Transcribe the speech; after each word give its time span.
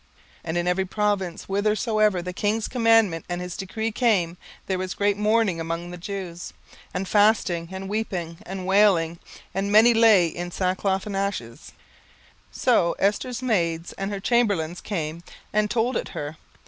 17:004:003 0.39 0.39
And 0.45 0.57
in 0.57 0.67
every 0.67 0.85
province, 0.85 1.43
whithersoever 1.43 2.21
the 2.23 2.33
king's 2.33 2.67
commandment 2.67 3.23
and 3.29 3.39
his 3.39 3.55
decree 3.55 3.91
came, 3.91 4.35
there 4.65 4.79
was 4.79 4.95
great 4.95 5.15
mourning 5.15 5.59
among 5.59 5.91
the 5.91 5.97
Jews, 5.97 6.53
and 6.91 7.07
fasting, 7.07 7.69
and 7.71 7.87
weeping, 7.87 8.39
and 8.43 8.65
wailing; 8.65 9.19
and 9.53 9.71
many 9.71 9.93
lay 9.93 10.25
in 10.25 10.49
sackcloth 10.49 11.05
and 11.05 11.15
ashes. 11.15 11.73
17:004:004 12.51 12.61
So 12.63 12.93
Esther's 12.97 13.43
maids 13.43 13.93
and 13.93 14.09
her 14.09 14.19
chamberlains 14.19 14.81
came 14.81 15.21
and 15.53 15.69
told 15.69 15.95
it 15.95 16.09
her. 16.17 16.35